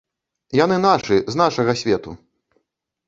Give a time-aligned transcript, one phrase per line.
[0.59, 2.19] Яны нашы, з нашага свету.